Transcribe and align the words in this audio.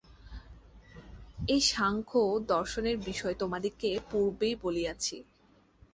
এই 1.47 1.61
সাংখ্যদর্শনের 1.71 2.97
বিষয় 3.07 3.35
তোমাদিগকে 3.35 3.89
পূর্বেই 4.11 4.55
বলিয়াছি। 4.63 5.15